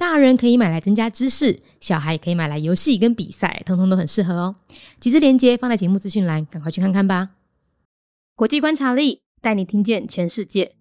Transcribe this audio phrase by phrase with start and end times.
[0.00, 4.56] 大人可以买来增加知识，小孩也可以买来游戏跟比赛，通通都很适合哦。
[4.98, 7.32] 几支链接放在节目资讯栏，赶快去看看吧。
[8.34, 10.72] 国际观察力带你听见全世界。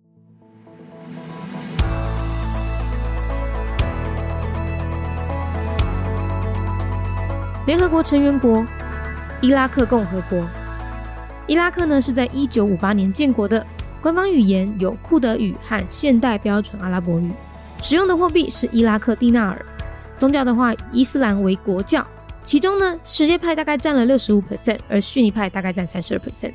[7.68, 8.66] 联合国成员国
[9.42, 10.48] 伊拉克共和国，
[11.46, 13.68] 伊拉克呢是在一九五八年建国的，
[14.02, 17.30] 官方语言有库德语和现代标准阿拉伯语。
[17.82, 19.66] 使用的货币是伊拉克蒂纳尔，
[20.16, 22.06] 宗教的话，伊斯兰为国教，
[22.44, 26.54] 其中呢，什叶派大概占了六十五 percent，而逊尼派大概占三十二 percent。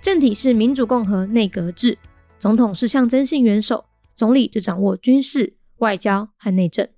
[0.00, 1.98] 政体是民主共和内阁制，
[2.38, 6.88] 总统是象征性元首，总理就掌握军事、外交和内政。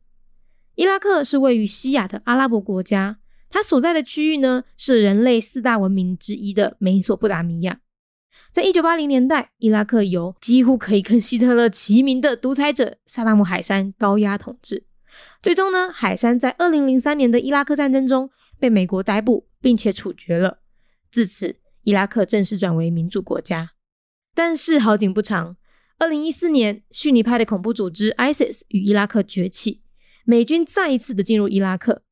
[0.74, 3.16] 伊拉克是位于西亚的阿拉伯国家，
[3.48, 7.80] 它所在的区域呢，是人类四大文明之一的美索不达米亚。
[8.52, 14.84] 在一九八零年代，伊拉克由几乎可以跟希特勒齐名的独裁者萨达姆海山高压统治。
[15.42, 20.58] 最终呢，海山在二零零三年的伊拉克战争中被美国逮捕，并且处决了。
[21.10, 23.70] 自此，伊拉克正式转为民主国家。
[24.34, 25.56] 但是好景不长，
[25.98, 29.82] 二零一四年，逊尼派的恐怖组织 ISIS 与伊拉克崛起，
[30.24, 32.02] 美军再一次的进入伊拉克。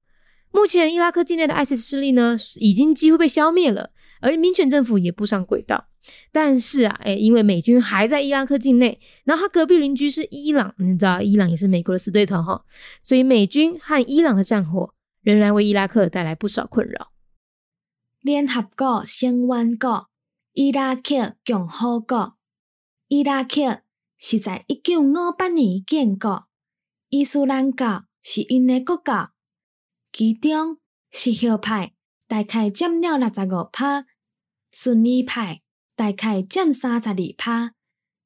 [0.50, 5.88] 目前，伊拉克境内的 ISIS 势力呢，已经几乎被消灭了，而民选政府也步上轨道。
[6.32, 12.64] 但是啊，哎，因为美军还在伊拉克境内，然后他隔壁邻居是伊朗，你知道，伊朗也是美国的死对头哈，
[13.02, 17.12] 所以美军和伊朗的战火仍然为伊拉克带来不少困扰。
[18.20, 20.08] 联合国成员国
[20.52, 22.36] 伊拉克共和国，
[23.08, 23.82] 伊拉克
[24.18, 26.46] 是在一九五八年建国，
[27.08, 29.32] 伊斯兰教是因的国教，
[30.12, 30.78] 其中
[31.10, 31.92] 什叶派
[32.26, 34.06] 大概占了六十五趴，
[34.72, 35.63] 逊尼派。
[35.96, 37.74] 大概占三十二趴。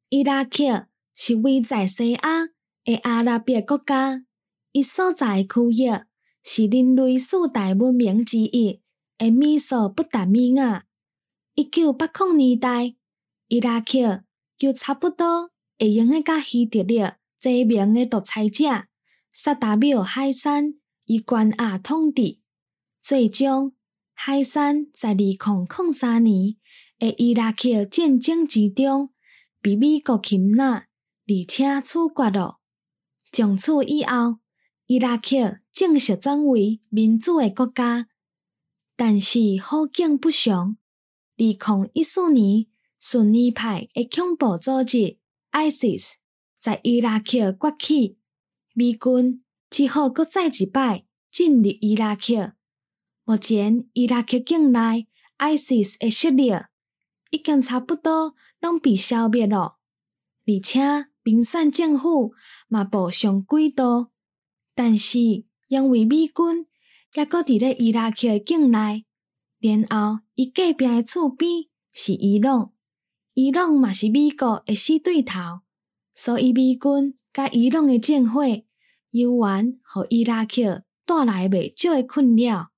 [0.09, 2.47] 伊拉克是位在西亚
[2.85, 4.25] 的阿拉伯国家，
[4.73, 5.91] 伊所在区域
[6.43, 8.81] 是人类四大文明之一
[9.19, 10.87] 的美索不达米亚。
[11.55, 12.95] 一九八零年代，
[13.49, 14.25] 伊拉克
[14.57, 18.65] 就差不多会用个甲希特勒齐名的独裁者
[19.31, 20.75] 萨达姆海山
[21.05, 22.39] 以关押统治，
[23.03, 23.75] 最终
[24.15, 26.57] 海山在二零零三年。
[26.99, 29.11] 在伊拉克战争之中
[29.63, 30.89] 被美国擒拿，
[31.27, 32.59] 而且处决了。
[33.31, 34.39] 从此以后，
[34.87, 38.09] 伊拉克正式转为民主的国家。
[38.97, 40.77] 但是好景不长，
[41.37, 42.67] 二零一四年，
[42.99, 45.19] 逊尼派的恐怖组织
[45.53, 46.15] ISIS
[46.57, 48.19] 在伊拉克崛起，
[48.75, 52.55] 美军只好搁再一摆进入伊拉克。
[53.25, 55.07] 目前，伊拉克境内
[55.39, 56.51] ISIS 的势力。
[57.31, 59.79] 已经差不多拢被消灭了，
[60.47, 62.33] 而且民选政府
[62.69, 64.11] 嘛步上轨道，
[64.75, 65.19] 但是
[65.69, 66.67] 因为美军
[67.15, 69.05] 抑搁伫咧伊拉克境内，
[69.61, 72.73] 然后伊隔壁诶厝边是伊朗，
[73.35, 75.61] 伊朗嘛是美国诶死对头，
[76.15, 78.43] 所以美军甲伊朗诶战火，
[79.11, 82.71] 犹原互伊拉克带来未少诶困扰。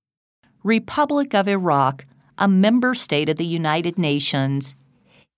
[0.62, 2.09] Republic of Iraq.
[2.40, 4.74] A member state of the United Nations.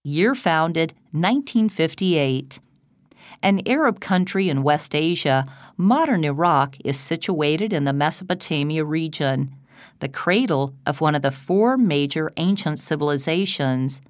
[0.05, 2.61] Year founded 1958.
[3.43, 5.45] An Arab country in West Asia,
[5.77, 9.53] modern Iraq is situated in the Mesopotamia region,
[9.99, 14.01] the cradle of one of the four major ancient civilizations.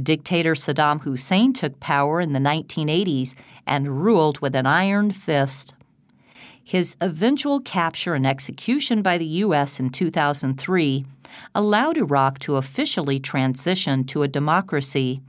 [0.00, 3.34] Dictator Saddam Hussein took power in the 1980s
[3.66, 5.74] and ruled with an iron fist.
[6.62, 9.80] His eventual capture and execution by the U.S.
[9.80, 11.06] in 2003
[11.54, 15.20] allowed Iraq to officially transition to a democracy.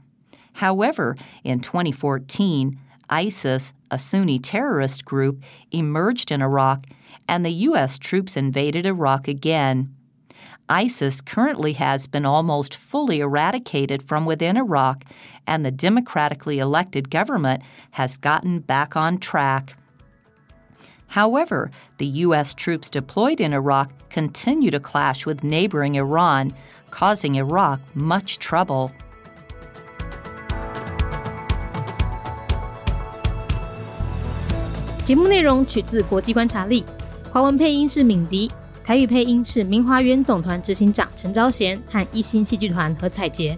[0.54, 5.42] However, in 2014, ISIS, a Sunni terrorist group,
[5.72, 6.86] emerged in Iraq
[7.28, 7.98] and the U.S.
[7.98, 9.94] troops invaded Iraq again.
[10.68, 15.04] ISIS currently has been almost fully eradicated from within Iraq,
[15.46, 17.62] and the democratically elected government
[17.92, 19.76] has gotten back on track.
[21.09, 22.53] However, the U.S.
[22.53, 26.51] troops deployed in Iraq continue to clash with neighboring Iran,
[26.89, 28.91] causing Iraq much trouble.
[35.05, 36.83] 节目内容取自国际观察力，
[37.31, 38.51] 华文配音是敏迪，
[38.83, 43.57] 台语配音是明华园总团执行长陈昭贤和一星戏剧团何彩杰。